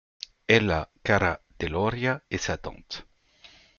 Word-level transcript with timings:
Ella 0.47 0.89
Cara 1.03 1.39
Deloria 1.59 2.15
est 2.31 2.39
sa 2.47 2.57
tante. 2.57 3.03